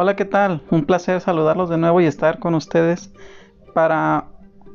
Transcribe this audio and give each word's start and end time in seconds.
Hola, 0.00 0.14
¿qué 0.14 0.24
tal? 0.24 0.62
Un 0.70 0.84
placer 0.84 1.20
saludarlos 1.20 1.68
de 1.68 1.76
nuevo 1.76 2.00
y 2.00 2.06
estar 2.06 2.38
con 2.38 2.54
ustedes 2.54 3.12
para 3.74 4.26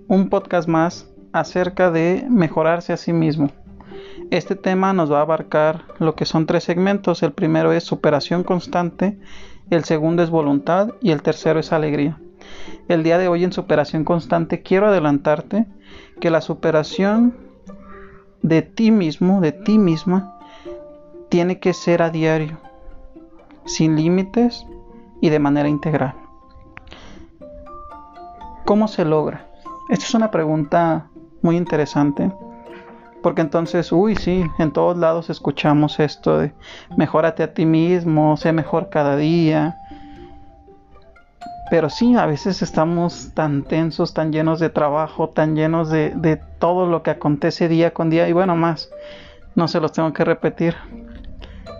un 0.09 0.27
podcast 0.27 0.67
más 0.67 1.09
acerca 1.31 1.91
de 1.91 2.27
mejorarse 2.29 2.91
a 2.91 2.97
sí 2.97 3.13
mismo. 3.13 3.49
Este 4.31 4.57
tema 4.57 4.91
nos 4.91 5.09
va 5.09 5.19
a 5.19 5.21
abarcar 5.21 5.85
lo 5.97 6.13
que 6.15 6.25
son 6.25 6.45
tres 6.45 6.65
segmentos. 6.65 7.23
El 7.23 7.31
primero 7.31 7.71
es 7.71 7.85
superación 7.85 8.43
constante, 8.43 9.17
el 9.69 9.85
segundo 9.85 10.23
es 10.23 10.29
voluntad 10.29 10.89
y 10.99 11.11
el 11.11 11.21
tercero 11.21 11.61
es 11.61 11.71
alegría. 11.71 12.19
El 12.89 13.03
día 13.03 13.17
de 13.17 13.29
hoy 13.29 13.45
en 13.45 13.53
superación 13.53 14.03
constante 14.03 14.61
quiero 14.61 14.87
adelantarte 14.87 15.67
que 16.19 16.31
la 16.31 16.41
superación 16.41 17.33
de 18.41 18.61
ti 18.61 18.91
mismo, 18.91 19.39
de 19.39 19.53
ti 19.53 19.77
misma, 19.77 20.37
tiene 21.29 21.61
que 21.61 21.73
ser 21.73 22.01
a 22.01 22.09
diario, 22.09 22.59
sin 23.63 23.95
límites 23.95 24.65
y 25.23 25.29
de 25.29 25.39
manera 25.39 25.69
integral. 25.69 26.13
¿Cómo 28.65 28.89
se 28.89 29.05
logra? 29.05 29.47
Esta 29.87 30.05
es 30.05 30.13
una 30.13 30.29
pregunta 30.31 31.07
muy 31.41 31.55
interesante. 31.55 32.29
Porque 33.21 33.39
entonces, 33.39 33.93
uy, 33.93 34.17
sí, 34.17 34.43
en 34.59 34.73
todos 34.73 34.97
lados 34.97 35.29
escuchamos 35.29 36.01
esto 36.01 36.39
de 36.39 36.53
mejórate 36.97 37.41
a 37.41 37.53
ti 37.53 37.65
mismo, 37.65 38.35
sé 38.35 38.51
mejor 38.51 38.89
cada 38.89 39.15
día. 39.15 39.77
Pero 41.71 41.89
sí, 41.89 42.17
a 42.17 42.25
veces 42.25 42.61
estamos 42.61 43.31
tan 43.33 43.63
tensos, 43.63 44.13
tan 44.13 44.33
llenos 44.33 44.59
de 44.59 44.69
trabajo, 44.69 45.29
tan 45.29 45.55
llenos 45.55 45.89
de, 45.89 46.09
de 46.17 46.35
todo 46.59 46.85
lo 46.85 47.01
que 47.01 47.11
acontece 47.11 47.69
día 47.69 47.93
con 47.93 48.09
día. 48.09 48.27
Y 48.27 48.33
bueno, 48.33 48.57
más, 48.57 48.89
no 49.55 49.69
se 49.69 49.79
los 49.79 49.93
tengo 49.93 50.11
que 50.11 50.25
repetir 50.25 50.75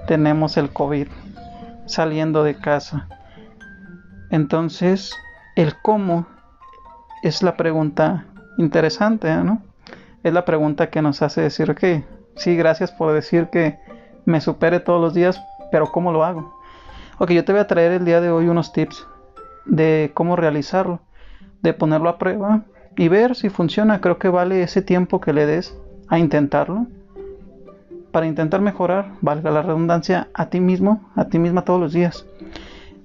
tenemos 0.07 0.55
el 0.55 0.71
COVID 0.71 1.07
saliendo 1.85 2.43
de 2.43 2.55
casa. 2.55 3.07
Entonces, 4.33 5.15
el 5.55 5.75
cómo 5.83 6.25
es 7.21 7.43
la 7.43 7.55
pregunta 7.55 8.25
interesante, 8.57 9.31
¿no? 9.35 9.61
Es 10.23 10.33
la 10.33 10.43
pregunta 10.43 10.89
que 10.89 11.03
nos 11.03 11.21
hace 11.21 11.41
decir 11.41 11.75
que 11.75 12.03
sí, 12.35 12.55
gracias 12.55 12.91
por 12.91 13.13
decir 13.13 13.49
que 13.51 13.77
me 14.25 14.41
supere 14.41 14.79
todos 14.79 14.99
los 14.99 15.13
días, 15.13 15.39
pero 15.71 15.91
¿cómo 15.91 16.11
lo 16.11 16.23
hago? 16.23 16.59
Ok, 17.19 17.29
yo 17.29 17.45
te 17.45 17.51
voy 17.51 17.61
a 17.61 17.67
traer 17.67 17.91
el 17.91 18.05
día 18.05 18.21
de 18.21 18.31
hoy 18.31 18.47
unos 18.47 18.73
tips 18.73 19.05
de 19.65 20.09
cómo 20.15 20.35
realizarlo, 20.35 20.99
de 21.61 21.75
ponerlo 21.75 22.09
a 22.09 22.17
prueba 22.17 22.63
y 22.97 23.09
ver 23.09 23.35
si 23.35 23.49
funciona. 23.49 24.01
Creo 24.01 24.17
que 24.17 24.29
vale 24.29 24.63
ese 24.63 24.81
tiempo 24.81 25.21
que 25.21 25.33
le 25.33 25.45
des 25.45 25.77
a 26.07 26.17
intentarlo 26.17 26.87
para 28.11 28.25
intentar 28.25 28.61
mejorar, 28.61 29.11
valga 29.21 29.51
la 29.51 29.61
redundancia, 29.61 30.29
a 30.33 30.49
ti 30.49 30.59
mismo, 30.59 31.07
a 31.15 31.25
ti 31.25 31.37
misma 31.37 31.65
todos 31.65 31.79
los 31.79 31.93
días. 31.93 32.25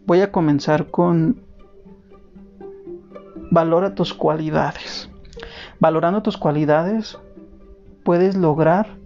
Voy 0.09 0.23
a 0.23 0.33
comenzar 0.33 0.91
con 0.91 1.43
valora 3.51 3.95
tus 3.95 4.15
cualidades. 4.15 5.11
Valorando 5.81 6.23
tus 6.23 6.39
cualidades, 6.39 7.19
puedes 8.05 8.35
lograr 8.35 8.97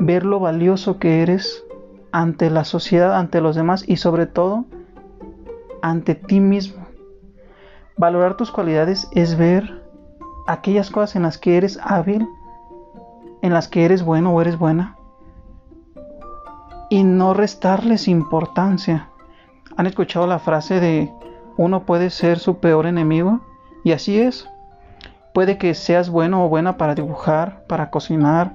ver 0.00 0.24
lo 0.26 0.40
valioso 0.40 0.98
que 0.98 1.22
eres 1.22 1.62
ante 2.10 2.50
la 2.50 2.64
sociedad, 2.64 3.16
ante 3.16 3.40
los 3.40 3.54
demás 3.54 3.84
y 3.86 3.98
sobre 3.98 4.26
todo 4.26 4.64
ante 5.80 6.16
ti 6.16 6.40
mismo. 6.40 6.88
Valorar 7.96 8.36
tus 8.36 8.50
cualidades 8.50 9.08
es 9.12 9.38
ver 9.38 9.80
aquellas 10.48 10.90
cosas 10.90 11.14
en 11.14 11.22
las 11.22 11.38
que 11.38 11.56
eres 11.56 11.78
hábil 11.80 12.26
en 13.42 13.52
las 13.52 13.68
que 13.68 13.84
eres 13.84 14.02
bueno 14.02 14.34
o 14.34 14.40
eres 14.40 14.58
buena 14.58 14.96
y 16.90 17.04
no 17.04 17.32
restarles 17.32 18.08
importancia. 18.08 19.10
¿Han 19.76 19.86
escuchado 19.86 20.26
la 20.26 20.38
frase 20.38 20.78
de 20.78 21.12
uno 21.56 21.84
puede 21.84 22.10
ser 22.10 22.38
su 22.38 22.58
peor 22.58 22.86
enemigo? 22.86 23.40
Y 23.82 23.92
así 23.92 24.20
es. 24.20 24.48
Puede 25.32 25.58
que 25.58 25.74
seas 25.74 26.10
bueno 26.10 26.44
o 26.44 26.48
buena 26.48 26.76
para 26.76 26.94
dibujar, 26.94 27.64
para 27.66 27.90
cocinar, 27.90 28.52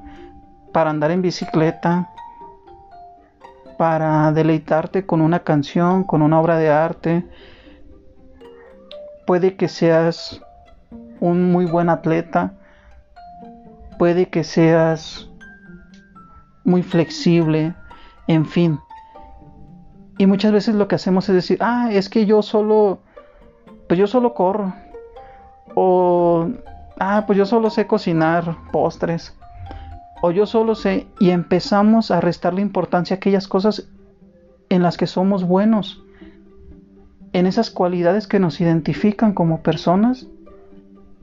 para 0.71 0.89
andar 0.89 1.11
en 1.11 1.21
bicicleta, 1.21 2.09
para 3.77 4.31
deleitarte 4.31 5.05
con 5.05 5.21
una 5.21 5.39
canción, 5.39 6.05
con 6.05 6.21
una 6.21 6.39
obra 6.39 6.57
de 6.57 6.69
arte. 6.69 7.25
Puede 9.27 9.57
que 9.57 9.67
seas 9.67 10.41
un 11.19 11.51
muy 11.51 11.65
buen 11.65 11.89
atleta, 11.89 12.53
puede 13.97 14.29
que 14.29 14.45
seas 14.45 15.29
muy 16.63 16.81
flexible, 16.81 17.75
en 18.27 18.45
fin. 18.45 18.79
Y 20.19 20.27
muchas 20.27 20.51
veces 20.51 20.75
lo 20.75 20.89
que 20.89 20.95
hacemos 20.95 21.29
es 21.29 21.35
decir, 21.35 21.59
ah, 21.61 21.89
es 21.93 22.09
que 22.09 22.25
yo 22.25 22.41
solo, 22.41 22.99
pues 23.87 23.97
yo 23.97 24.05
solo 24.05 24.33
corro. 24.33 24.73
O, 25.75 26.49
ah, 26.99 27.23
pues 27.25 27.37
yo 27.37 27.45
solo 27.45 27.69
sé 27.69 27.87
cocinar 27.87 28.57
postres. 28.73 29.33
O 30.21 30.31
yo 30.31 30.45
solo 30.45 30.75
sé, 30.75 31.07
y 31.21 31.29
empezamos 31.29 32.11
a 32.11 32.19
restarle 32.19 32.61
importancia 32.61 33.15
a 33.15 33.17
aquellas 33.17 33.47
cosas 33.47 33.87
en 34.67 34.83
las 34.83 34.97
que 34.97 35.07
somos 35.07 35.45
buenos. 35.45 36.03
En 37.31 37.45
esas 37.45 37.71
cualidades 37.71 38.27
que 38.27 38.39
nos 38.39 38.59
identifican 38.59 39.31
como 39.31 39.61
personas 39.61 40.27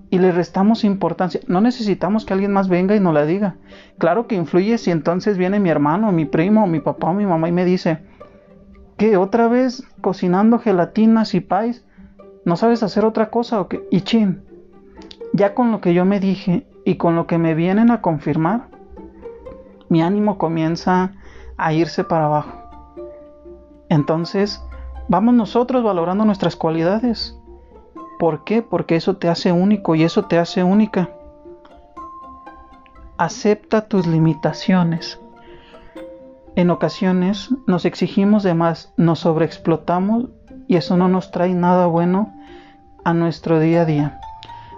y 0.08 0.20
le 0.20 0.32
restamos 0.32 0.84
importancia. 0.84 1.42
No 1.48 1.60
necesitamos 1.60 2.24
que 2.24 2.32
alguien 2.32 2.54
más 2.54 2.70
venga 2.70 2.96
y 2.96 3.00
nos 3.00 3.12
la 3.12 3.26
diga. 3.26 3.56
Claro 3.98 4.26
que 4.26 4.36
influye 4.36 4.78
si 4.78 4.90
entonces 4.90 5.36
viene 5.36 5.60
mi 5.60 5.68
hermano, 5.68 6.12
mi 6.12 6.24
primo, 6.24 6.66
mi 6.66 6.80
papá 6.80 7.10
o 7.10 7.12
mi 7.12 7.26
mamá 7.26 7.50
y 7.50 7.52
me 7.52 7.66
dice, 7.66 7.98
que 8.96 9.16
otra 9.16 9.48
vez 9.48 9.84
cocinando 10.00 10.58
gelatinas 10.58 11.34
y 11.34 11.40
pais, 11.40 11.84
¿no 12.44 12.56
sabes 12.56 12.82
hacer 12.82 13.04
otra 13.04 13.30
cosa 13.30 13.60
o 13.60 13.68
qué? 13.68 13.86
Y 13.90 14.02
chin, 14.02 14.42
ya 15.32 15.54
con 15.54 15.72
lo 15.72 15.80
que 15.80 15.94
yo 15.94 16.04
me 16.04 16.20
dije 16.20 16.66
y 16.84 16.96
con 16.96 17.16
lo 17.16 17.26
que 17.26 17.38
me 17.38 17.54
vienen 17.54 17.90
a 17.90 18.00
confirmar, 18.00 18.68
mi 19.88 20.02
ánimo 20.02 20.38
comienza 20.38 21.12
a 21.56 21.72
irse 21.72 22.04
para 22.04 22.26
abajo. 22.26 22.52
Entonces, 23.88 24.62
vamos 25.08 25.34
nosotros 25.34 25.82
valorando 25.84 26.24
nuestras 26.24 26.56
cualidades 26.56 27.38
¿Por 28.18 28.44
qué? 28.44 28.62
Porque 28.62 28.96
eso 28.96 29.16
te 29.16 29.28
hace 29.28 29.52
único 29.52 29.94
y 29.94 30.02
eso 30.02 30.24
te 30.24 30.38
hace 30.38 30.62
única. 30.62 31.10
Acepta 33.18 33.88
tus 33.88 34.06
limitaciones. 34.06 35.20
En 36.56 36.70
ocasiones 36.70 37.50
nos 37.66 37.84
exigimos 37.84 38.42
de 38.42 38.54
más, 38.54 38.92
nos 38.96 39.20
sobreexplotamos 39.20 40.30
y 40.66 40.76
eso 40.76 40.96
no 40.96 41.08
nos 41.08 41.30
trae 41.30 41.54
nada 41.54 41.86
bueno 41.86 42.34
a 43.04 43.14
nuestro 43.14 43.60
día 43.60 43.82
a 43.82 43.84
día. 43.84 44.20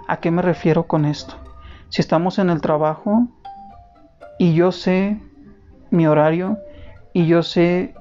¿A 0.07 0.17
qué 0.17 0.29
me 0.29 0.41
refiero 0.41 0.83
con 0.87 1.05
esto? 1.05 1.35
Si 1.89 2.01
estamos 2.01 2.37
en 2.37 2.51
el 2.51 2.61
trabajo 2.61 3.27
y 4.37 4.53
yo 4.53 4.71
sé 4.71 5.19
mi 5.89 6.05
horario 6.05 6.59
y 7.13 7.25
yo 7.25 7.41
sé 7.41 7.95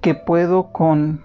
que 0.00 0.14
puedo 0.14 0.72
con... 0.72 1.22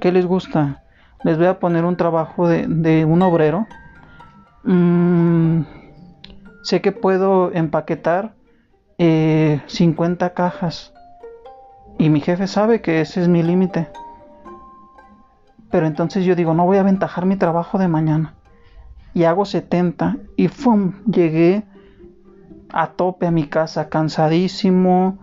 ¿Qué 0.00 0.12
les 0.12 0.24
gusta? 0.24 0.84
les 1.24 1.38
voy 1.38 1.46
a 1.46 1.58
poner 1.58 1.84
un 1.84 1.96
trabajo 1.96 2.46
de, 2.46 3.04
un 3.04 3.22
obrero. 3.22 3.66
Mm, 4.62 5.62
sé 6.62 6.80
que 6.80 6.92
puedo 6.92 7.50
empaquetar 7.52 8.34
50 8.98 10.26
eh, 10.26 10.32
cajas 10.34 10.92
y 11.98 12.10
mi 12.10 12.20
jefe 12.20 12.46
sabe 12.46 12.80
que 12.80 13.00
ese 13.00 13.22
es 13.22 13.28
mi 13.28 13.42
límite. 13.42 13.88
Pero 15.70 15.86
entonces 15.86 16.24
yo 16.24 16.36
digo, 16.36 16.54
no 16.54 16.66
voy 16.66 16.76
a 16.76 16.80
aventajar 16.80 17.26
mi 17.26 17.36
trabajo 17.36 17.78
de 17.78 17.88
mañana. 17.88 18.34
Y 19.12 19.24
hago 19.24 19.44
70 19.44 20.16
y 20.36 20.48
¡fum! 20.48 20.94
Llegué 21.06 21.64
a 22.70 22.88
tope 22.88 23.26
a 23.26 23.30
mi 23.30 23.46
casa, 23.46 23.88
cansadísimo. 23.88 25.18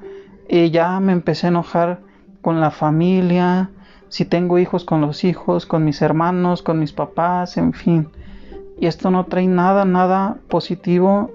Y 0.50 0.70
ya 0.72 1.00
me 1.00 1.14
empecé 1.14 1.48
a 1.48 1.50
enojar 1.50 2.00
con 2.42 2.60
la 2.60 2.72
familia 2.72 3.70
si 4.10 4.26
tengo 4.26 4.60
hijos 4.60 4.84
con 4.84 5.00
los 5.00 5.24
hijos, 5.24 5.66
con 5.66 5.86
mis 5.86 6.02
hermanos, 6.02 6.62
con 6.62 6.80
mis 6.80 6.92
papás, 6.92 7.56
en 7.56 7.72
fin. 7.72 8.10
Y 8.78 8.88
esto 8.88 9.10
no 9.10 9.26
trae 9.26 9.48
nada, 9.48 9.86
nada 9.86 10.36
positivo 10.50 11.32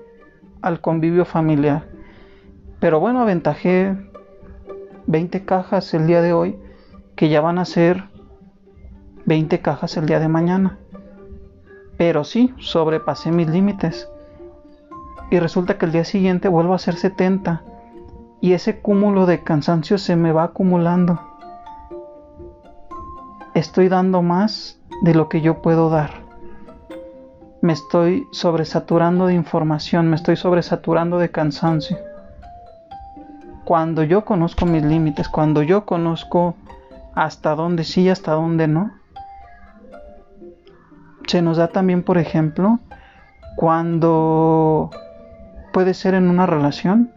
al 0.60 0.82
convivio 0.82 1.24
familiar. 1.24 1.95
Pero 2.80 3.00
bueno, 3.00 3.20
aventajé 3.20 3.96
20 5.06 5.44
cajas 5.44 5.92
el 5.94 6.06
día 6.06 6.22
de 6.22 6.32
hoy, 6.32 6.58
que 7.14 7.28
ya 7.28 7.40
van 7.40 7.58
a 7.58 7.64
ser 7.64 8.04
20 9.24 9.60
cajas 9.60 9.96
el 9.96 10.06
día 10.06 10.20
de 10.20 10.28
mañana. 10.28 10.78
Pero 11.96 12.24
sí, 12.24 12.54
sobrepasé 12.58 13.32
mis 13.32 13.48
límites. 13.48 14.08
Y 15.30 15.38
resulta 15.38 15.78
que 15.78 15.86
el 15.86 15.92
día 15.92 16.04
siguiente 16.04 16.48
vuelvo 16.48 16.74
a 16.74 16.78
ser 16.78 16.94
70. 16.94 17.64
Y 18.40 18.52
ese 18.52 18.80
cúmulo 18.80 19.26
de 19.26 19.42
cansancio 19.42 19.98
se 19.98 20.14
me 20.14 20.32
va 20.32 20.44
acumulando 20.44 21.20
estoy 23.58 23.88
dando 23.88 24.20
más 24.20 24.78
de 25.00 25.14
lo 25.14 25.30
que 25.30 25.40
yo 25.40 25.62
puedo 25.62 25.88
dar. 25.88 26.26
Me 27.62 27.72
estoy 27.72 28.26
sobresaturando 28.30 29.26
de 29.26 29.34
información, 29.34 30.08
me 30.08 30.16
estoy 30.16 30.36
sobresaturando 30.36 31.18
de 31.18 31.30
cansancio. 31.30 31.96
Cuando 33.66 34.04
yo 34.04 34.24
conozco 34.24 34.64
mis 34.64 34.84
límites, 34.84 35.28
cuando 35.28 35.60
yo 35.60 35.84
conozco 35.84 36.54
hasta 37.16 37.56
dónde 37.56 37.82
sí 37.82 38.02
y 38.02 38.10
hasta 38.10 38.32
dónde 38.32 38.68
no. 38.68 38.92
Se 41.26 41.42
nos 41.42 41.56
da 41.56 41.66
también, 41.66 42.04
por 42.04 42.16
ejemplo, 42.16 42.78
cuando 43.56 44.90
puede 45.72 45.94
ser 45.94 46.14
en 46.14 46.30
una 46.30 46.46
relación 46.46 47.10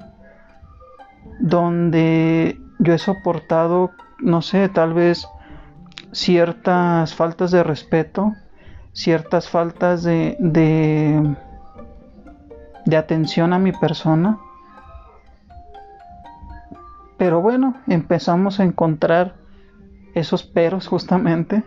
donde 1.39 2.59
yo 2.79 2.95
he 2.95 2.97
soportado, 2.97 3.91
no 4.19 4.41
sé, 4.41 4.69
tal 4.69 4.95
vez 4.95 5.27
ciertas 6.11 7.13
faltas 7.13 7.51
de 7.51 7.61
respeto, 7.61 8.33
ciertas 8.91 9.47
faltas 9.47 10.01
de, 10.01 10.35
de, 10.39 11.35
atención 12.97 13.53
a 13.53 13.59
mi 13.59 13.71
persona. 13.71 14.39
Pero 17.19 17.41
bueno, 17.41 17.75
empezamos 17.85 18.59
a 18.59 18.63
encontrar 18.63 19.35
esos 20.15 20.43
peros 20.43 20.87
justamente 20.87 21.63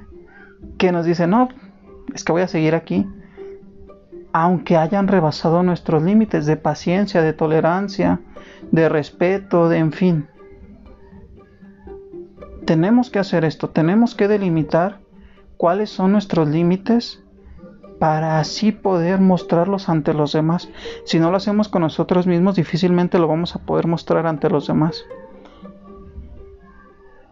que 0.78 0.90
nos 0.92 1.04
dicen, 1.04 1.30
no, 1.30 1.50
es 2.14 2.24
que 2.24 2.32
voy 2.32 2.40
a 2.40 2.48
seguir 2.48 2.74
aquí. 2.74 3.06
Aunque 4.32 4.78
hayan 4.78 5.08
rebasado 5.08 5.62
nuestros 5.62 6.02
límites 6.02 6.46
de 6.46 6.56
paciencia, 6.56 7.20
de 7.20 7.34
tolerancia, 7.34 8.20
de 8.70 8.88
respeto, 8.88 9.68
de 9.68 9.76
en 9.76 9.92
fin. 9.92 10.26
Tenemos 12.64 13.10
que 13.10 13.18
hacer 13.18 13.44
esto, 13.44 13.68
tenemos 13.68 14.14
que 14.14 14.28
delimitar 14.28 15.00
cuáles 15.58 15.90
son 15.90 16.12
nuestros 16.12 16.48
límites 16.48 17.22
para 17.98 18.38
así 18.38 18.72
poder 18.72 19.20
mostrarlos 19.20 19.90
ante 19.90 20.14
los 20.14 20.32
demás. 20.32 20.70
Si 21.04 21.20
no 21.20 21.30
lo 21.30 21.36
hacemos 21.36 21.68
con 21.68 21.82
nosotros 21.82 22.26
mismos, 22.26 22.56
difícilmente 22.56 23.18
lo 23.18 23.28
vamos 23.28 23.54
a 23.54 23.58
poder 23.58 23.86
mostrar 23.86 24.26
ante 24.26 24.48
los 24.48 24.66
demás. 24.66 25.04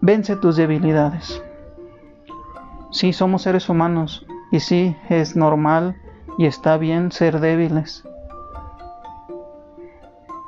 Vence 0.03 0.35
tus 0.37 0.57
debilidades. 0.57 1.43
Sí, 2.91 3.13
somos 3.13 3.43
seres 3.43 3.69
humanos 3.69 4.25
y 4.51 4.61
sí, 4.61 4.97
es 5.11 5.37
normal 5.37 5.95
y 6.39 6.47
está 6.47 6.79
bien 6.79 7.13
ser 7.13 7.39
débiles. 7.39 8.03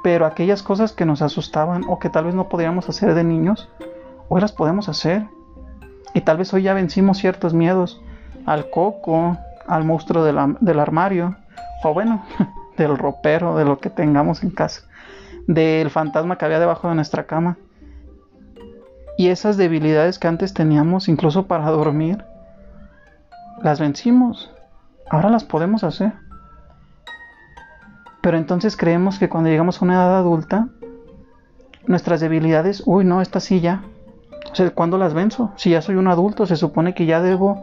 Pero 0.02 0.24
aquellas 0.24 0.62
cosas 0.62 0.92
que 0.92 1.04
nos 1.04 1.20
asustaban 1.20 1.84
o 1.86 1.98
que 1.98 2.08
tal 2.08 2.24
vez 2.24 2.34
no 2.34 2.48
podíamos 2.48 2.88
hacer 2.88 3.14
de 3.14 3.24
niños, 3.24 3.68
hoy 4.30 4.40
las 4.40 4.52
podemos 4.52 4.88
hacer. 4.88 5.26
Y 6.14 6.22
tal 6.22 6.38
vez 6.38 6.54
hoy 6.54 6.62
ya 6.62 6.72
vencimos 6.72 7.18
ciertos 7.18 7.52
miedos 7.52 8.02
al 8.46 8.70
coco, 8.70 9.36
al 9.68 9.84
monstruo 9.84 10.24
del 10.24 10.80
armario, 10.80 11.36
o 11.84 11.92
bueno, 11.92 12.24
del 12.78 12.96
ropero, 12.96 13.54
de 13.56 13.66
lo 13.66 13.78
que 13.80 13.90
tengamos 13.90 14.42
en 14.42 14.50
casa, 14.50 14.82
del 15.46 15.90
fantasma 15.90 16.38
que 16.38 16.46
había 16.46 16.58
debajo 16.58 16.88
de 16.88 16.94
nuestra 16.94 17.24
cama. 17.24 17.58
Y 19.16 19.28
esas 19.28 19.56
debilidades 19.56 20.18
que 20.18 20.28
antes 20.28 20.54
teníamos, 20.54 21.08
incluso 21.08 21.46
para 21.46 21.70
dormir, 21.70 22.24
las 23.62 23.80
vencimos. 23.80 24.50
Ahora 25.10 25.28
las 25.28 25.44
podemos 25.44 25.84
hacer. 25.84 26.12
Pero 28.22 28.38
entonces 28.38 28.76
creemos 28.76 29.18
que 29.18 29.28
cuando 29.28 29.50
llegamos 29.50 29.80
a 29.80 29.84
una 29.84 29.94
edad 29.94 30.16
adulta, 30.18 30.68
nuestras 31.86 32.20
debilidades, 32.20 32.82
uy, 32.86 33.04
no, 33.04 33.20
esta 33.20 33.40
sí 33.40 33.60
ya. 33.60 33.82
O 34.50 34.54
sea, 34.54 34.70
¿cuándo 34.70 34.98
las 34.98 35.14
venzo? 35.14 35.52
Si 35.56 35.70
ya 35.70 35.82
soy 35.82 35.96
un 35.96 36.08
adulto, 36.08 36.46
se 36.46 36.56
supone 36.56 36.94
que 36.94 37.06
ya 37.06 37.20
debo 37.20 37.62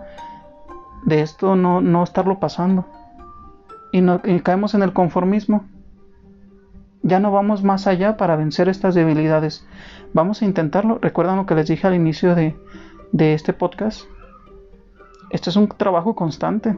de 1.06 1.22
esto 1.22 1.56
no, 1.56 1.82
no 1.82 2.04
estarlo 2.04 2.40
pasando. 2.40 2.86
Y, 3.92 4.02
no, 4.02 4.22
y 4.24 4.40
caemos 4.42 4.74
en 4.74 4.84
el 4.84 4.94
conformismo. 4.94 5.66
Ya 7.02 7.20
no 7.20 7.32
vamos 7.32 7.64
más 7.64 7.88
allá 7.88 8.18
para 8.18 8.36
vencer 8.36 8.68
estas 8.68 8.94
debilidades. 8.94 9.66
Vamos 10.14 10.42
a 10.42 10.46
intentarlo. 10.46 11.00
¿Recuerdan 11.02 11.38
lo 11.38 11.46
que 11.46 11.56
les 11.56 11.68
dije 11.68 11.88
al 11.88 11.96
inicio 11.96 12.36
de, 12.36 12.56
este 13.14 13.54
podcast? 13.54 14.02
Este 15.30 15.50
es 15.50 15.56
un 15.56 15.70
trabajo 15.70 16.16
constante. 16.16 16.78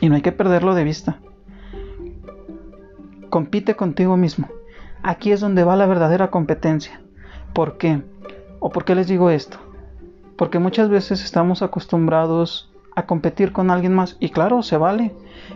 Y 0.00 0.08
no 0.08 0.16
hay 0.16 0.22
que 0.22 0.32
perderlo 0.32 0.74
de 0.74 0.84
vista. 0.84 1.20
Compite 3.30 3.76
contigo 3.76 4.16
mismo. 4.16 4.48
Aquí 5.02 5.30
es 5.30 5.40
donde 5.40 5.64
va 5.64 5.76
la 5.76 5.86
verdadera 5.86 6.30
competencia. 6.30 7.00
¿Por 7.52 7.78
qué? 7.78 8.02
¿O 8.58 8.70
por 8.70 8.84
qué 8.84 8.94
les 8.94 9.06
digo 9.06 9.30
esto? 9.30 9.58
Porque 10.36 10.58
muchas 10.58 10.88
veces 10.88 11.22
estamos 11.22 11.62
acostumbrados 11.62 12.72
a 12.96 13.06
competir 13.06 13.52
con 13.52 13.70
alguien 13.70 13.94
más. 13.94 14.16
Y 14.18 14.30
claro, 14.30 14.62
se 14.62 14.76
vale 14.76 15.14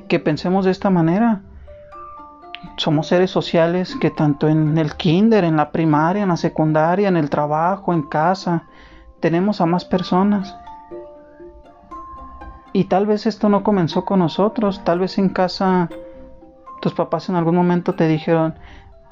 que 0.08 0.20
pensemos 0.20 0.64
de 0.64 0.70
esta 0.70 0.90
manera 0.90 1.42
somos 2.76 3.08
seres 3.08 3.30
sociales 3.30 3.96
que 4.00 4.10
tanto 4.10 4.48
en 4.48 4.78
el 4.78 4.94
kinder, 4.94 5.44
en 5.44 5.56
la 5.56 5.70
primaria, 5.70 6.22
en 6.22 6.28
la 6.28 6.36
secundaria, 6.36 7.08
en 7.08 7.16
el 7.16 7.30
trabajo, 7.30 7.92
en 7.92 8.02
casa, 8.02 8.64
tenemos 9.20 9.60
a 9.60 9.66
más 9.66 9.84
personas. 9.84 10.56
Y 12.72 12.84
tal 12.84 13.06
vez 13.06 13.26
esto 13.26 13.48
no 13.48 13.64
comenzó 13.64 14.04
con 14.04 14.20
nosotros, 14.20 14.82
tal 14.84 15.00
vez 15.00 15.18
en 15.18 15.30
casa 15.30 15.88
tus 16.80 16.94
papás 16.94 17.28
en 17.28 17.34
algún 17.34 17.56
momento 17.56 17.94
te 17.94 18.06
dijeron, 18.06 18.54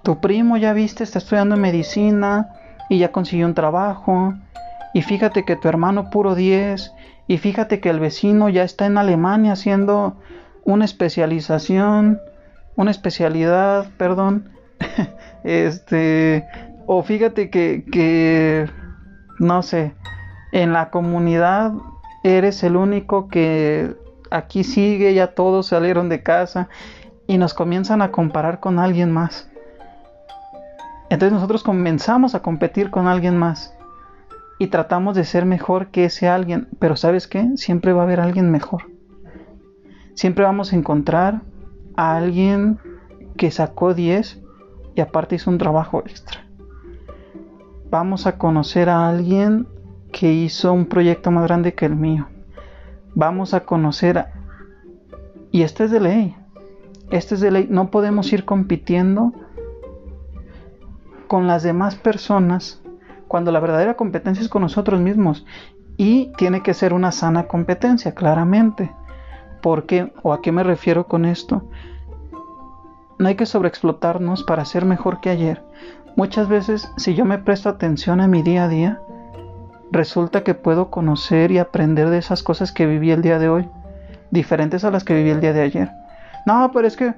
tu 0.03 0.21
primo 0.21 0.57
ya 0.57 0.73
viste, 0.73 1.03
está 1.03 1.19
estudiando 1.19 1.57
medicina 1.57 2.49
y 2.89 2.99
ya 2.99 3.11
consiguió 3.11 3.47
un 3.47 3.55
trabajo, 3.55 4.35
y 4.95 5.03
fíjate 5.03 5.45
que 5.45 5.57
tu 5.57 5.69
hermano 5.69 6.11
puro 6.11 6.37
10, 6.37 6.93
y 7.27 7.39
fíjate 7.39 7.81
que 7.81 7.91
el 7.91 7.99
vecino 7.99 8.49
ya 8.49 8.63
está 8.63 8.87
en 8.87 8.99
Alemania 8.99 9.53
haciendo 9.53 10.17
una 10.65 10.85
especialización 10.85 12.21
una 12.77 12.91
especialidad, 12.91 13.89
perdón, 13.97 14.51
este, 15.45 16.47
o 16.87 17.03
fíjate 17.03 17.51
que, 17.51 17.85
que, 17.91 18.69
no 19.39 19.63
sé, 19.63 19.95
en 20.53 20.73
la 20.73 20.91
comunidad 20.91 21.73
eres 22.23 22.63
el 22.63 22.77
único 22.77 23.29
que 23.29 23.95
aquí 24.31 24.65
sigue, 24.65 25.15
ya 25.15 25.29
todos 25.29 25.69
salieron 25.69 26.09
de 26.09 26.23
casa 26.23 26.69
y 27.27 27.39
nos 27.39 27.55
comienzan 27.55 28.03
a 28.03 28.11
comparar 28.13 28.61
con 28.61 28.79
alguien 28.79 29.13
más. 29.13 29.51
Entonces 31.09 31.33
nosotros 31.33 31.63
comenzamos 31.63 32.35
a 32.35 32.43
competir 32.43 32.91
con 32.91 33.07
alguien 33.07 33.37
más 33.37 33.75
y 34.59 34.69
tratamos 34.69 35.15
de 35.17 35.25
ser 35.25 35.45
mejor 35.45 35.89
que 35.89 36.07
ese 36.07 36.29
alguien, 36.29 36.69
pero 36.79 36.97
¿sabes 36.97 37.29
qué? 37.29 37.49
Siempre 37.57 37.93
va 37.93 38.03
a 38.03 38.05
haber 38.05 38.21
alguien 38.21 38.51
mejor. 38.51 38.91
Siempre 40.15 40.45
vamos 40.45 40.73
a 40.73 40.77
encontrar 40.77 41.43
a 41.97 42.17
alguien 42.17 42.79
que 43.37 43.51
sacó 43.51 43.95
10 43.95 44.43
y 44.95 45.01
aparte 45.01 45.37
hizo 45.37 45.51
un 45.51 45.59
trabajo 45.59 46.01
extra. 46.07 46.47
Vamos 47.91 48.27
a 48.27 48.39
conocer 48.39 48.89
a 48.89 49.09
alguien 49.09 49.69
que 50.13 50.33
hizo 50.33 50.73
un 50.73 50.87
proyecto 50.87 51.31
más 51.31 51.45
grande 51.45 51.75
que 51.75 51.87
el 51.87 51.97
mío. 51.97 52.27
Vamos 53.15 53.55
a 53.55 53.61
conocer 53.61 54.19
a... 54.19 54.33
Y 55.51 55.63
este 55.63 55.85
es 55.85 55.91
de 55.91 56.01
ley. 56.01 56.37
Este 57.11 57.35
es 57.35 57.41
de 57.41 57.51
ley. 57.51 57.67
No 57.71 57.91
podemos 57.91 58.33
ir 58.33 58.45
compitiendo 58.45 59.33
con 61.29 61.47
las 61.47 61.63
demás 61.63 61.95
personas 61.97 62.83
cuando 63.29 63.53
la 63.53 63.61
verdadera 63.61 63.95
competencia 63.95 64.43
es 64.43 64.49
con 64.49 64.63
nosotros 64.63 65.01
mismos. 65.01 65.47
Y 65.97 66.33
tiene 66.37 66.63
que 66.63 66.75
ser 66.75 66.93
una 66.93 67.13
sana 67.13 67.47
competencia, 67.47 68.15
claramente. 68.15 68.91
¿Por 69.67 69.85
qué? 69.85 70.13
¿O 70.23 70.33
a 70.33 70.43
qué 70.43 70.53
me 70.53 70.63
refiero 70.63 71.09
con 71.09 71.25
esto? 71.25 71.65
No 73.19 73.27
hay 73.27 73.35
que 73.35 73.47
sobreexplotarnos 73.47 74.45
para 74.45 74.65
ser 74.65 74.85
mejor 74.85 75.19
que 75.21 75.29
ayer. 75.29 75.61
Muchas 76.15 76.49
veces, 76.49 76.89
si 76.97 77.17
yo 77.17 77.25
me 77.25 77.39
presto 77.39 77.69
atención 77.69 78.21
a 78.21 78.29
mi 78.29 78.43
día 78.43 78.67
a 78.67 78.69
día, 78.69 79.01
resulta 79.91 80.45
que 80.45 80.55
puedo 80.55 80.89
conocer 80.89 81.51
y 81.51 81.59
aprender 81.59 82.11
de 82.11 82.19
esas 82.19 82.45
cosas 82.45 82.71
que 82.71 82.87
viví 82.87 83.11
el 83.11 83.23
día 83.23 83.41
de 83.41 83.49
hoy, 83.49 83.69
diferentes 84.31 84.85
a 84.85 84.93
las 84.93 85.03
que 85.03 85.17
viví 85.17 85.31
el 85.31 85.41
día 85.41 85.53
de 85.53 85.63
ayer. 85.63 85.91
No, 86.47 86.71
pero 86.73 86.87
es 86.87 86.97
que 86.97 87.15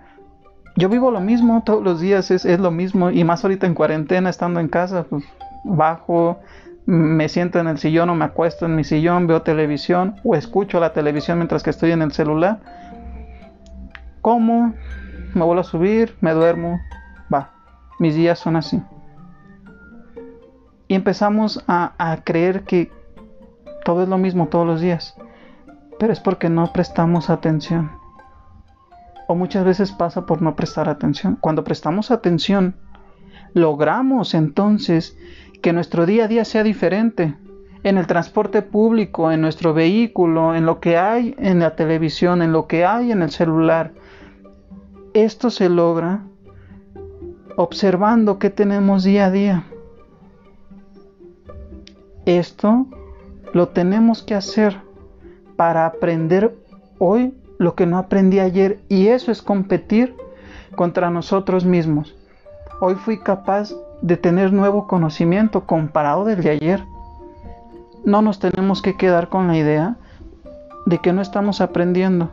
yo 0.75 0.89
vivo 0.89 1.11
lo 1.11 1.21
mismo 1.21 1.63
todos 1.67 1.85
los 1.85 2.01
días, 2.01 2.31
es, 2.31 2.47
lo 2.47 2.71
mismo, 2.71 3.11
y 3.11 3.25
más 3.25 3.45
ahorita 3.45 3.67
en 3.67 3.75
cuarentena, 3.75 4.31
estando 4.31 4.59
en 4.59 4.69
casa, 4.69 5.03
pues 5.03 5.23
bajo, 5.65 6.39
me 6.89 7.29
siento 7.29 7.59
en 7.59 7.69
el 7.69 7.77
sillón 7.77 8.09
o 8.09 8.15
me 8.15 8.25
acuesto 8.25 8.65
en 8.65 8.75
mi 8.75 8.83
sillón, 8.83 9.27
veo 9.27 9.43
televisión 9.43 10.17
o 10.25 10.35
escucho 10.35 10.81
la 10.81 10.95
televisión 10.95 11.37
mientras 11.37 11.63
que 11.63 11.69
estoy 11.69 11.93
en 11.93 12.01
el 12.01 12.13
celular. 12.13 12.61
Como, 14.23 14.73
me 15.35 15.45
vuelvo 15.45 15.61
a 15.61 15.65
subir, 15.65 16.17
me 16.23 16.33
duermo, 16.33 16.81
va, 17.33 17.51
mis 17.99 18.15
días 18.15 18.39
son 18.39 18.57
así. 18.57 18.83
Y 20.87 20.95
empezamos 20.95 21.63
a, 21.69 21.93
a 21.99 22.25
creer 22.25 22.63
que 22.63 22.91
todo 23.85 24.03
es 24.03 24.09
lo 24.09 24.17
mismo 24.17 24.47
todos 24.49 24.67
los 24.67 24.81
días, 24.81 25.15
pero 25.99 26.11
es 26.11 26.21
porque 26.21 26.49
no 26.49 26.73
prestamos 26.73 27.29
atención. 27.29 27.91
O 29.27 29.35
muchas 29.35 29.63
veces 29.63 29.93
pasa 29.93 30.25
por 30.25 30.41
no 30.41 30.57
prestar 30.57 30.89
atención. 30.89 31.37
Cuando 31.39 31.65
prestamos 31.65 32.11
atención, 32.11 32.77
logramos 33.53 34.33
entonces 34.33 35.19
que 35.63 35.73
nuestro 35.73 36.07
día 36.07 36.25
a 36.25 36.29
día 36.29 36.45
sea 36.45 36.63
diferente. 36.63 37.35
En 37.85 37.97
el 37.97 38.07
transporte 38.07 38.63
público, 38.63 39.31
en 39.31 39.41
nuestro 39.41 39.73
vehículo, 39.73 40.55
en 40.55 40.67
lo 40.67 40.81
que 40.81 40.97
hay 40.97 41.35
en 41.39 41.61
la 41.61 41.77
televisión, 41.77 42.43
en 42.43 42.53
lo 42.53 42.67
que 42.67 42.85
hay 42.85 43.13
en 43.13 43.23
el 43.23 43.31
celular. 43.31 43.93
Esto 45.15 45.51
se 45.51 45.69
logra 45.69 46.23
observando 47.57 48.39
qué 48.39 48.51
tenemos 48.51 49.05
día 49.05 49.27
a 49.27 49.31
día. 49.31 49.65
Esto 52.27 52.87
lo 53.53 53.69
tenemos 53.69 54.23
que 54.23 54.35
hacer 54.35 54.77
para 55.57 55.87
aprender 55.87 56.57
hoy 56.99 57.35
lo 57.59 57.75
que 57.75 57.87
no 57.87 57.99
aprendí 57.99 58.39
ayer 58.39 58.81
y 58.89 59.09
eso 59.09 59.33
es 59.33 59.43
competir 59.43 60.15
contra 60.77 61.11
nosotros 61.11 61.65
mismos. 61.65 62.15
Hoy 62.81 62.95
fui 62.95 63.19
capaz 63.19 63.73
de 64.03 64.17
tener 64.17 64.53
nuevo 64.53 64.87
conocimiento 64.87 65.67
comparado 65.67 66.25
del 66.25 66.43
de 66.43 66.51
ayer. 66.51 66.85
No 68.05 68.23
nos 68.23 68.39
tenemos 68.39 68.83
que 68.83 68.97
quedar 68.97 69.29
con 69.29 69.49
la 69.49 69.57
idea 69.57 69.97
de 70.87 70.99
que 70.99 71.13
no 71.13 71.21
estamos 71.21 71.61
aprendiendo. 71.61 72.31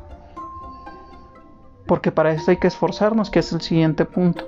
Porque 1.85 2.11
para 2.11 2.31
esto 2.31 2.51
hay 2.51 2.57
que 2.57 2.67
esforzarnos, 2.67 3.29
que 3.29 3.39
es 3.39 3.51
el 3.51 3.61
siguiente 3.61 4.05
punto. 4.05 4.45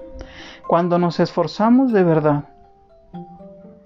Cuando 0.68 0.98
nos 1.00 1.20
esforzamos 1.20 1.92
de 1.92 2.04
verdad 2.04 2.46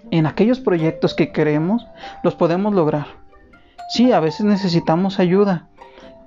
en 0.10 0.26
aquellos 0.26 0.60
proyectos 0.60 1.14
que 1.14 1.32
queremos, 1.32 1.88
los 2.24 2.36
podemos 2.36 2.74
lograr. 2.74 3.08
Sí, 3.90 4.12
a 4.12 4.20
veces 4.20 4.46
necesitamos 4.46 5.20
ayuda, 5.20 5.68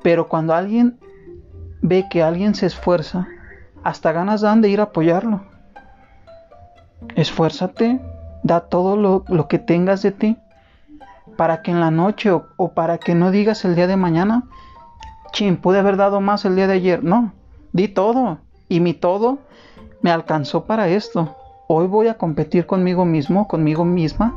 pero 0.02 0.28
cuando 0.28 0.54
alguien 0.54 0.98
ve 1.82 2.06
que 2.10 2.22
alguien 2.22 2.54
se 2.54 2.66
esfuerza, 2.66 3.28
hasta 3.82 4.12
ganas 4.12 4.40
dan 4.40 4.62
de 4.62 4.70
ir 4.70 4.80
a 4.80 4.84
apoyarlo. 4.84 5.42
Esfuérzate, 7.16 8.00
da 8.42 8.60
todo 8.60 8.96
lo, 8.96 9.48
que 9.48 9.58
tengas 9.58 10.02
de 10.02 10.12
ti 10.12 10.36
para 11.36 11.62
que 11.62 11.70
en 11.70 11.80
la 11.80 11.90
noche 11.90 12.30
o, 12.30 12.68
para 12.74 12.98
que 12.98 13.14
no 13.14 13.30
digas 13.30 13.64
el 13.64 13.74
día 13.74 13.86
de 13.86 13.96
mañana, 13.96 14.44
chin, 15.32 15.56
pude 15.56 15.78
haber 15.78 15.96
dado 15.96 16.20
más 16.20 16.44
el 16.44 16.56
día 16.56 16.66
de 16.66 16.74
ayer. 16.74 17.02
No, 17.02 17.32
di 17.72 17.88
todo 17.88 18.38
y 18.68 18.80
mi 18.80 18.94
todo 18.94 19.38
me 20.02 20.10
alcanzó 20.10 20.64
para 20.64 20.88
esto. 20.88 21.36
Hoy 21.66 21.86
voy 21.86 22.08
a 22.08 22.18
competir 22.18 22.66
conmigo 22.66 23.04
mismo, 23.04 23.48
conmigo 23.48 23.84
misma, 23.84 24.36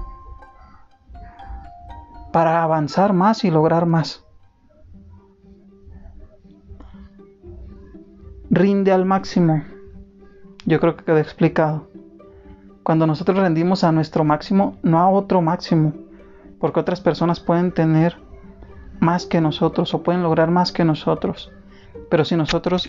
para 2.31 2.63
avanzar 2.63 3.13
más 3.13 3.43
y 3.43 3.51
lograr 3.51 3.85
más. 3.85 4.23
Rinde 8.49 8.93
al 8.93 9.03
máximo. 9.05 9.63
Yo 10.65 10.79
creo 10.79 10.95
que 10.95 11.03
quedó 11.03 11.17
explicado. 11.17 11.87
Cuando 12.87 13.05
nosotros 13.05 13.37
rendimos 13.37 13.83
a 13.83 13.91
nuestro 13.91 14.23
máximo, 14.23 14.77
no 14.81 14.99
a 14.99 15.09
otro 15.09 15.41
máximo, 15.41 15.91
porque 16.57 16.79
otras 16.79 17.01
personas 17.01 17.41
pueden 17.41 17.73
tener 17.73 18.15
más 19.01 19.25
que 19.25 19.41
nosotros 19.41 19.93
o 19.93 20.03
pueden 20.03 20.23
lograr 20.23 20.51
más 20.51 20.71
que 20.71 20.85
nosotros. 20.85 21.51
Pero 22.09 22.23
si 22.23 22.37
nosotros 22.37 22.87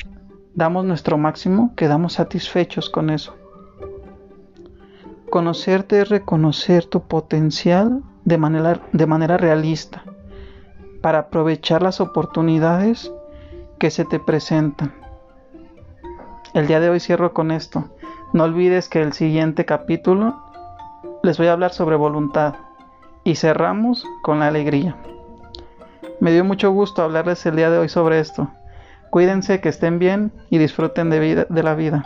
damos 0.54 0.84
nuestro 0.84 1.18
máximo, 1.18 1.74
quedamos 1.74 2.12
satisfechos 2.12 2.90
con 2.90 3.10
eso. 3.10 3.34
Conocerte 5.30 6.02
es 6.02 6.08
reconocer 6.08 6.84
tu 6.84 7.00
potencial 7.00 8.04
de 8.24 8.38
manera, 8.38 8.80
de 8.92 9.06
manera 9.06 9.36
realista 9.36 10.04
para 11.02 11.18
aprovechar 11.18 11.82
las 11.82 12.00
oportunidades 12.00 13.12
que 13.80 13.90
se 13.90 14.04
te 14.04 14.20
presentan. 14.20 14.94
El 16.54 16.68
día 16.68 16.78
de 16.78 16.88
hoy 16.88 17.00
cierro 17.00 17.34
con 17.34 17.50
esto. 17.50 17.90
No 18.32 18.44
olvides 18.44 18.90
que 18.90 19.00
el 19.00 19.14
siguiente 19.14 19.64
capítulo 19.64 20.36
les 21.22 21.38
voy 21.38 21.46
a 21.46 21.52
hablar 21.52 21.72
sobre 21.72 21.96
voluntad 21.96 22.56
y 23.24 23.36
cerramos 23.36 24.04
con 24.22 24.40
la 24.40 24.48
alegría. 24.48 24.96
Me 26.20 26.32
dio 26.32 26.44
mucho 26.44 26.70
gusto 26.70 27.02
hablarles 27.02 27.46
el 27.46 27.56
día 27.56 27.70
de 27.70 27.78
hoy 27.78 27.88
sobre 27.88 28.20
esto. 28.20 28.48
Cuídense, 29.08 29.62
que 29.62 29.70
estén 29.70 29.98
bien 29.98 30.32
y 30.50 30.58
disfruten 30.58 31.08
de, 31.08 31.20
vida, 31.20 31.46
de 31.48 31.62
la 31.62 31.74
vida. 31.74 32.04